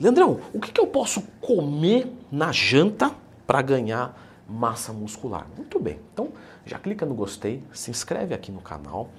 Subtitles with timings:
[0.00, 3.10] Leandrão, o que, que eu posso comer na janta
[3.46, 4.18] para ganhar
[4.48, 5.46] massa muscular?
[5.56, 6.30] Muito bem, então
[6.64, 9.10] já clica no gostei, se inscreve aqui no canal.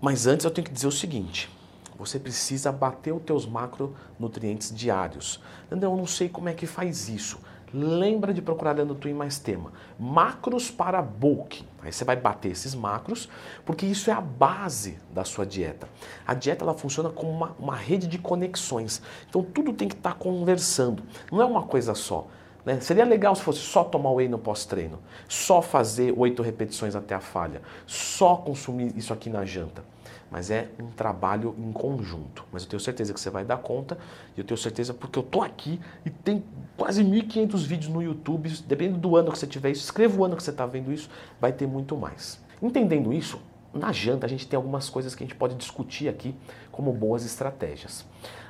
[0.00, 1.50] Mas antes eu tenho que dizer o seguinte,
[1.98, 5.40] você precisa bater os teus macronutrientes diários.
[5.68, 7.38] Leandrão, eu não sei como é que faz isso.
[7.72, 9.72] Lembra de procurar dentro do Twin Mais Tema.
[9.98, 11.64] Macros para bulk.
[11.82, 13.28] Aí você vai bater esses macros,
[13.64, 15.88] porque isso é a base da sua dieta.
[16.26, 19.02] A dieta ela funciona como uma, uma rede de conexões.
[19.28, 21.02] Então tudo tem que estar tá conversando.
[21.30, 22.26] Não é uma coisa só.
[22.64, 22.80] Né?
[22.80, 24.98] Seria legal se fosse só tomar whey no pós-treino,
[25.28, 29.82] só fazer oito repetições até a falha, só consumir isso aqui na janta
[30.30, 32.44] mas é um trabalho em conjunto.
[32.52, 33.98] Mas eu tenho certeza que você vai dar conta,
[34.36, 36.44] e eu tenho certeza porque eu tô aqui e tem
[36.76, 40.36] quase 1.500 vídeos no YouTube, dependendo do ano que você tiver isso, escreva o ano
[40.36, 41.08] que você está vendo isso,
[41.40, 42.40] vai ter muito mais.
[42.60, 43.40] Entendendo isso,
[43.72, 46.34] na janta a gente tem algumas coisas que a gente pode discutir aqui
[46.72, 48.04] como boas estratégias.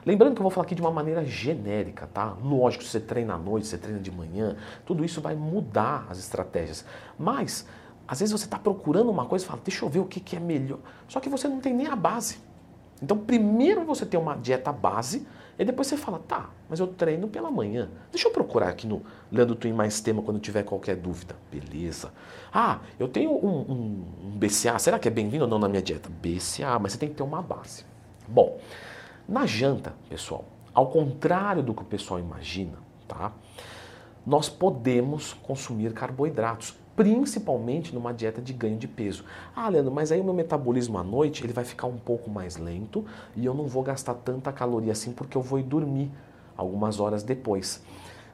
[0.06, 2.36] Lembrando que eu vou falar aqui de uma maneira genérica, tá?
[2.42, 4.56] Lógico, se você treina à noite, você treina de manhã,
[4.86, 6.84] tudo isso vai mudar as estratégias.
[7.18, 7.66] Mas
[8.08, 10.34] às vezes você está procurando uma coisa e fala, deixa eu ver o que, que
[10.34, 10.78] é melhor.
[11.06, 12.38] Só que você não tem nem a base.
[13.02, 15.26] Então, primeiro você tem uma dieta base,
[15.58, 17.90] e depois você fala, tá, mas eu treino pela manhã.
[18.12, 21.36] Deixa eu procurar aqui no Leandro Twin Mais Tema quando tiver qualquer dúvida.
[21.50, 22.12] Beleza.
[22.52, 25.82] Ah, eu tenho um, um, um BCA, será que é bem-vindo ou não na minha
[25.82, 26.08] dieta?
[26.08, 27.84] BCA, mas você tem que ter uma base.
[28.26, 28.58] Bom,
[29.28, 33.32] na janta, pessoal, ao contrário do que o pessoal imagina, tá?
[34.24, 39.24] Nós podemos consumir carboidratos principalmente numa dieta de ganho de peso.
[39.54, 42.56] Ah, Leandro, mas aí o meu metabolismo à noite ele vai ficar um pouco mais
[42.56, 43.04] lento
[43.36, 46.10] e eu não vou gastar tanta caloria assim porque eu vou ir dormir
[46.56, 47.80] algumas horas depois.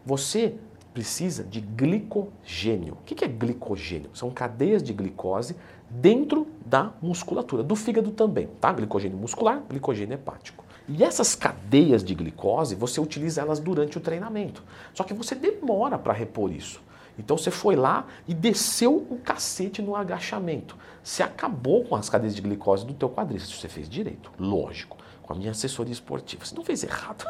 [0.07, 0.55] Você
[0.95, 2.95] precisa de glicogênio.
[2.95, 4.09] O que é glicogênio?
[4.15, 5.57] São cadeias de glicose
[5.91, 8.73] dentro da musculatura, do fígado também, tá?
[8.73, 10.65] Glicogênio muscular, glicogênio hepático.
[10.89, 14.63] E essas cadeias de glicose, você utiliza elas durante o treinamento.
[14.95, 16.83] Só que você demora para repor isso.
[17.19, 20.77] Então você foi lá e desceu o cacete no agachamento.
[21.03, 23.61] Você acabou com as cadeias de glicose do teu quadríceps.
[23.61, 26.45] Você fez direito, lógico, com a minha assessoria esportiva.
[26.45, 27.25] Você não fez errado.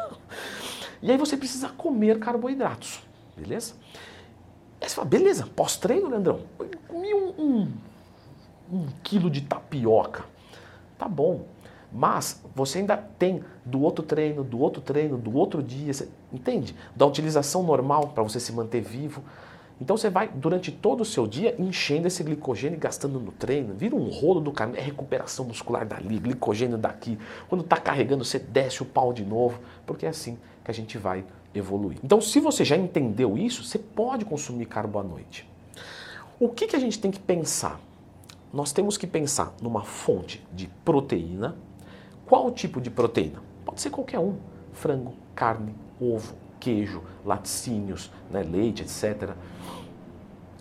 [1.01, 3.03] E aí você precisa comer carboidratos,
[3.35, 3.73] beleza?
[4.81, 6.41] Aí você fala, beleza, pós-treino, Leandrão,
[6.87, 7.71] comi um, um,
[8.71, 10.25] um quilo de tapioca.
[10.97, 11.45] Tá bom,
[11.91, 16.75] mas você ainda tem do outro treino, do outro treino, do outro dia, você, entende?
[16.95, 19.23] Da utilização normal para você se manter vivo.
[19.79, 23.73] Então você vai, durante todo o seu dia, enchendo esse glicogênio e gastando no treino.
[23.73, 27.17] Vira um rolo do caminho, é recuperação muscular dali, glicogênio daqui.
[27.49, 30.97] Quando está carregando, você desce o pau de novo, porque é assim que a gente
[30.97, 31.97] vai evoluir.
[32.03, 35.47] Então, se você já entendeu isso, você pode consumir carbo à noite.
[36.39, 37.79] O que, que a gente tem que pensar?
[38.53, 41.55] Nós temos que pensar numa fonte de proteína.
[42.25, 43.41] Qual tipo de proteína?
[43.65, 44.35] Pode ser qualquer um:
[44.71, 49.33] frango, carne, ovo, queijo, laticínios, né, leite, etc.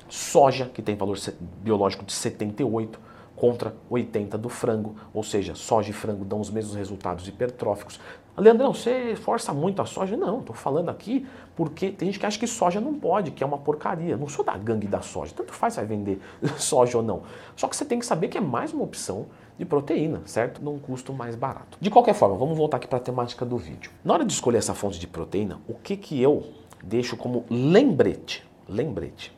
[0.06, 1.19] Soja, que tem valor
[1.62, 3.00] biológico de 78
[3.34, 7.98] contra 80 do frango, ou seja, soja e frango dão os mesmos resultados hipertróficos.
[8.37, 10.17] Leandrão, você força muito a soja?
[10.17, 13.47] Não, estou falando aqui porque tem gente que acha que soja não pode, que é
[13.47, 14.17] uma porcaria.
[14.17, 16.21] Não sou da gangue da soja, tanto faz vai vender
[16.59, 17.22] soja ou não.
[17.55, 20.61] Só que você tem que saber que é mais uma opção de proteína, certo?
[20.61, 21.78] Num custo mais barato.
[21.81, 23.93] De qualquer forma, vamos voltar aqui para a temática do vídeo.
[24.05, 26.45] Na hora de escolher essa fonte de proteína, o que, que eu
[26.83, 28.45] deixo como lembrete?
[28.69, 29.33] Lembrete.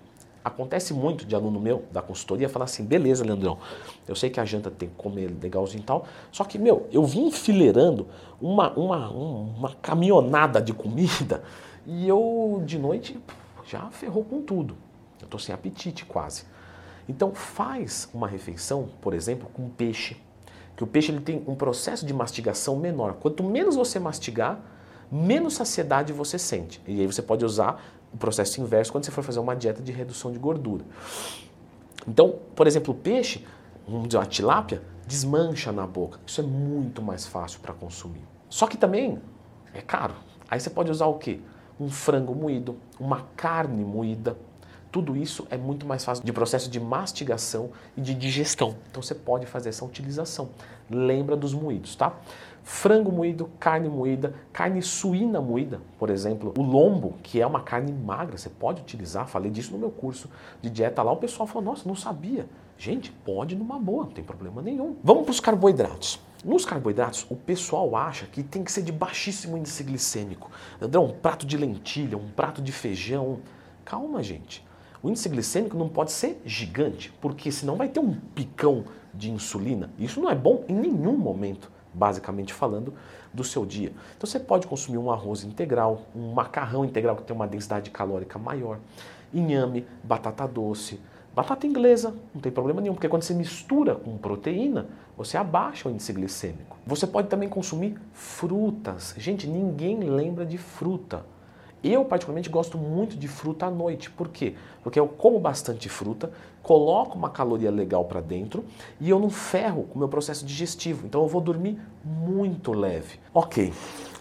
[0.46, 3.58] Acontece muito de aluno meu da consultoria falar assim: beleza, Leandrão,
[4.06, 7.04] eu sei que a janta tem que comer legalzinho e tal, só que, meu, eu
[7.04, 8.06] vim enfileirando
[8.40, 11.42] uma, uma, uma caminhonada de comida
[11.84, 13.18] e eu de noite
[13.66, 14.76] já ferrou com tudo.
[15.20, 16.44] Eu tô sem apetite quase.
[17.08, 20.16] Então faz uma refeição, por exemplo, com peixe.
[20.76, 23.14] Que o peixe ele tem um processo de mastigação menor.
[23.14, 24.60] Quanto menos você mastigar,
[25.10, 26.80] menos saciedade você sente.
[26.86, 29.92] E aí você pode usar o processo inverso quando você for fazer uma dieta de
[29.92, 30.84] redução de gordura.
[32.06, 33.44] Então, por exemplo, o peixe,
[33.86, 36.18] vamos dizer, a tilápia, desmancha na boca.
[36.26, 38.22] Isso é muito mais fácil para consumir.
[38.48, 39.20] Só que também
[39.74, 40.14] é caro.
[40.48, 41.40] Aí você pode usar o quê?
[41.78, 44.36] Um frango moído, uma carne moída,
[44.90, 48.76] tudo isso é muito mais fácil de processo de mastigação e de digestão.
[48.90, 50.48] Então você pode fazer essa utilização.
[50.88, 52.14] Lembra dos moídos, tá?
[52.68, 57.92] Frango moído, carne moída, carne suína moída, por exemplo, o lombo, que é uma carne
[57.92, 59.28] magra, você pode utilizar.
[59.28, 60.28] Falei disso no meu curso
[60.60, 61.12] de dieta lá.
[61.12, 62.48] O pessoal falou: Nossa, não sabia.
[62.76, 64.96] Gente, pode numa boa, não tem problema nenhum.
[65.00, 66.18] Vamos para os carboidratos.
[66.44, 70.50] Nos carboidratos, o pessoal acha que tem que ser de baixíssimo índice glicêmico.
[70.82, 73.38] André, um prato de lentilha, um prato de feijão.
[73.84, 74.66] Calma, gente.
[75.00, 79.88] O índice glicêmico não pode ser gigante, porque senão vai ter um picão de insulina.
[79.96, 82.92] Isso não é bom em nenhum momento basicamente falando,
[83.32, 83.92] do seu dia.
[84.16, 88.38] Então você pode consumir um arroz integral, um macarrão integral que tem uma densidade calórica
[88.38, 88.78] maior,
[89.32, 91.00] inhame, batata doce,
[91.34, 95.92] batata inglesa, não tem problema nenhum, porque quando você mistura com proteína, você abaixa o
[95.92, 96.76] índice glicêmico.
[96.86, 99.14] Você pode também consumir frutas.
[99.16, 101.24] Gente, ninguém lembra de fruta.
[101.88, 104.10] Eu, particularmente, gosto muito de fruta à noite.
[104.10, 104.56] Por quê?
[104.82, 108.64] Porque eu como bastante fruta, coloco uma caloria legal para dentro
[109.00, 111.06] e eu não ferro o meu processo digestivo.
[111.06, 113.20] Então eu vou dormir muito leve.
[113.32, 113.72] Ok.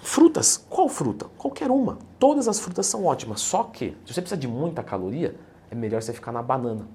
[0.04, 1.26] Frutas, qual fruta?
[1.40, 1.98] Qualquer uma.
[2.20, 5.36] Todas as frutas são ótimas, só que se você precisa de muita caloria,
[5.72, 6.88] é melhor você ficar na banana.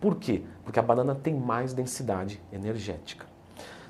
[0.00, 0.42] Por quê?
[0.64, 3.26] Porque a banana tem mais densidade energética.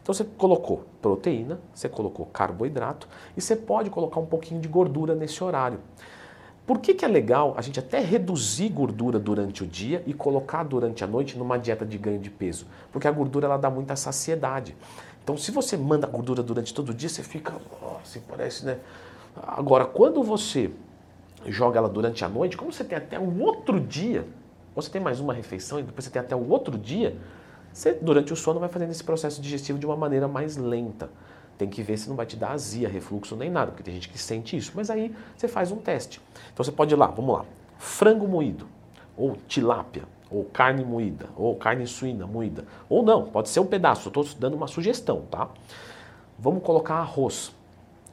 [0.03, 5.15] Então você colocou proteína, você colocou carboidrato e você pode colocar um pouquinho de gordura
[5.15, 5.81] nesse horário.
[6.67, 10.65] Por que, que é legal a gente até reduzir gordura durante o dia e colocar
[10.65, 12.67] durante a noite numa dieta de ganho de peso?
[12.91, 14.75] Porque a gordura ela dá muita saciedade.
[15.23, 17.55] Então, se você manda gordura durante todo o dia, você fica,
[18.03, 18.79] assim, parece, né?
[19.47, 20.73] Agora, quando você
[21.47, 24.27] joga ela durante a noite, como você tem até o outro dia,
[24.75, 27.17] você tem mais uma refeição e depois você tem até o outro dia,
[27.73, 31.11] você durante o sono vai fazendo esse processo digestivo de uma maneira mais lenta.
[31.59, 34.09] Tem que ver se não vai te dar azia, refluxo nem nada, porque tem gente
[34.09, 34.73] que sente isso.
[34.75, 36.21] Mas aí você faz um teste.
[36.53, 37.45] Então você pode ir lá, vamos lá.
[37.79, 38.67] Frango moído,
[39.17, 42.65] ou tilápia, ou carne moída, ou carne suína moída.
[42.89, 44.09] Ou não, pode ser um pedaço.
[44.09, 45.49] Estou dando uma sugestão, tá?
[46.39, 47.55] Vamos colocar arroz.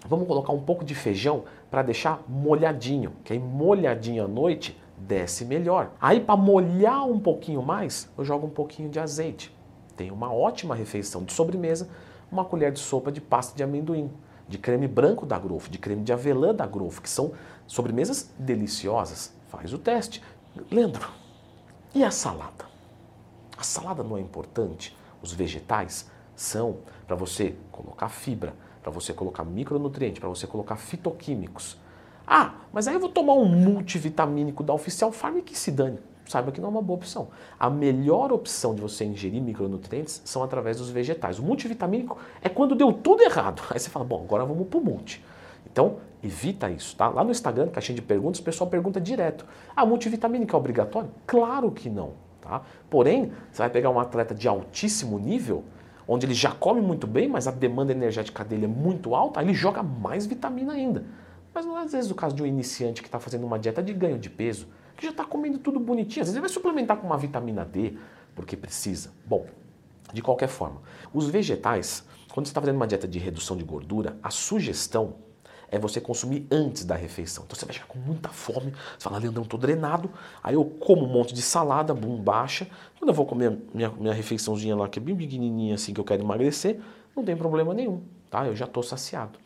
[0.08, 5.46] Vamos colocar um pouco de feijão para deixar molhadinho, que aí molhadinho à noite desce
[5.46, 5.92] melhor.
[6.00, 9.54] Aí para molhar um pouquinho mais, eu jogo um pouquinho de azeite.
[9.96, 11.90] Tem uma ótima refeição de sobremesa
[12.34, 14.12] uma colher de sopa de pasta de amendoim,
[14.48, 17.32] de creme branco da Growth, de creme de avelã da Growth, que são
[17.68, 19.32] sobremesas deliciosas.
[19.48, 20.22] Faz o teste.
[20.70, 21.08] Leandro,
[21.94, 22.66] e a salada?
[23.56, 24.98] A salada não é importante?
[25.22, 31.78] Os vegetais são para você colocar fibra, para você colocar micronutriente, para você colocar fitoquímicos.
[32.26, 36.52] Ah, mas aí eu vou tomar um multivitamínico da Oficial Farm que se dane saiba
[36.52, 37.30] que não é uma boa opção.
[37.60, 41.40] A melhor opção de você ingerir micronutrientes são através dos vegetais.
[41.40, 43.62] O multivitamínico é quando deu tudo errado.
[43.72, 45.24] Aí você fala, bom, agora vamos pro multi.
[45.66, 47.10] Então, evita isso, tá?
[47.10, 49.46] Lá no Instagram, caixinha de perguntas, o pessoal pergunta direto.
[49.76, 51.10] Ah, multivitamínico é obrigatório?
[51.26, 52.62] Claro que não, tá?
[52.90, 55.64] Porém, você vai pegar um atleta de altíssimo nível,
[56.08, 59.46] onde ele já come muito bem, mas a demanda energética dele é muito alta, aí
[59.48, 61.04] ele joga mais vitamina ainda.
[61.54, 63.82] Mas não é às vezes o caso de um iniciante que está fazendo uma dieta
[63.82, 66.22] de ganho de peso, que já está comendo tudo bonitinho.
[66.22, 67.98] Às vezes ele vai suplementar com uma vitamina D,
[68.36, 69.12] porque precisa.
[69.26, 69.46] Bom,
[70.14, 70.82] de qualquer forma,
[71.14, 75.16] os vegetais, quando você está fazendo uma dieta de redução de gordura, a sugestão
[75.74, 77.44] é você consumir antes da refeição.
[77.46, 80.08] Então você vai chegar com muita fome, você fala, Leandrão, estou drenado,
[80.44, 82.68] aí eu como um monte de salada, bum, baixa.
[83.00, 86.04] Quando eu vou comer minha, minha refeiçãozinha lá, que é bem pequenininha assim, que eu
[86.04, 86.80] quero emagrecer,
[87.16, 88.46] não tem problema nenhum, tá?
[88.46, 89.40] Eu já estou saciado.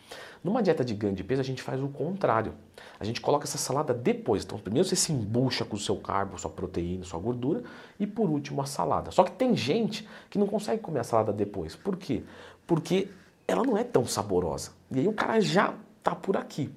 [0.44, 2.54] Numa dieta de ganho de peso, a gente faz o contrário.
[3.00, 4.44] A gente coloca essa salada depois.
[4.44, 7.64] Então, primeiro você se embucha com o seu carbo, sua proteína, sua gordura,
[7.98, 9.12] e por último a salada.
[9.12, 11.76] Só que tem gente que não consegue comer a salada depois.
[11.76, 12.24] Por quê?
[12.66, 13.10] Porque
[13.48, 14.72] ela não é tão saborosa.
[14.92, 15.74] E aí o cara já
[16.08, 16.70] tá por aqui.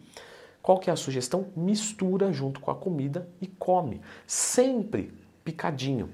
[0.60, 1.46] Qual que é a sugestão?
[1.54, 4.00] Mistura junto com a comida e come.
[4.26, 6.10] Sempre picadinho.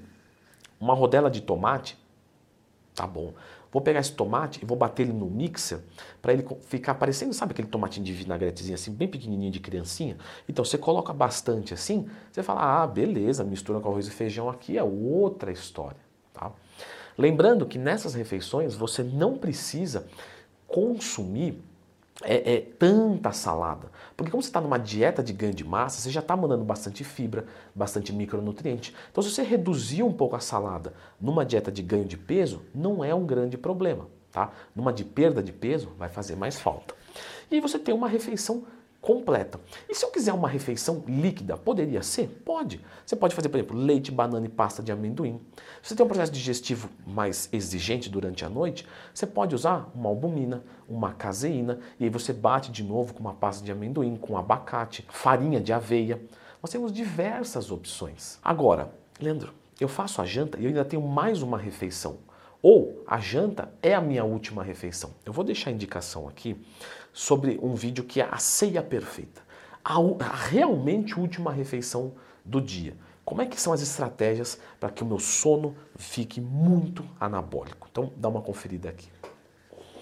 [0.79, 1.97] Uma rodela de tomate,
[2.93, 3.33] tá bom.
[3.71, 5.79] Vou pegar esse tomate e vou bater ele no mixer
[6.21, 10.17] para ele ficar parecendo, sabe aquele tomatinho de vinagretezinho assim, bem pequenininho de criancinha?
[10.47, 14.77] Então você coloca bastante assim, você fala, ah, beleza, mistura com arroz e feijão aqui
[14.77, 15.99] é outra história,
[16.33, 16.51] tá?
[17.17, 20.07] Lembrando que nessas refeições você não precisa
[20.67, 21.61] consumir
[22.23, 23.91] é, é, tanta salada.
[24.15, 27.03] Porque como você está numa dieta de ganho de massa, você já está mandando bastante
[27.03, 27.45] fibra,
[27.75, 28.93] bastante micronutriente.
[29.11, 33.03] Então se você reduzir um pouco a salada numa dieta de ganho de peso, não
[33.03, 34.07] é um grande problema.
[34.31, 34.51] Tá?
[34.75, 36.95] Numa de perda de peso, vai fazer mais falta.
[37.49, 38.65] E você tem uma refeição
[39.07, 39.57] completa.
[39.87, 42.27] E se eu quiser uma refeição líquida, poderia ser?
[42.43, 42.81] Pode.
[43.05, 45.39] Você pode fazer, por exemplo, leite, banana e pasta de amendoim.
[45.81, 50.09] Se você tem um processo digestivo mais exigente durante a noite, você pode usar uma
[50.09, 54.37] albumina, uma caseína, e aí você bate de novo com uma pasta de amendoim, com
[54.37, 56.21] abacate, farinha de aveia.
[56.61, 58.37] Nós temos diversas opções.
[58.43, 62.17] Agora, Leandro, eu faço a janta e eu ainda tenho mais uma refeição.
[62.61, 65.11] Ou a janta é a minha última refeição.
[65.25, 66.59] Eu vou deixar indicação aqui
[67.13, 69.41] sobre um vídeo que é a ceia perfeita.
[69.83, 72.95] A, a realmente última refeição do dia.
[73.23, 77.87] Como é que são as estratégias para que o meu sono fique muito anabólico?
[77.91, 79.09] Então dá uma conferida aqui.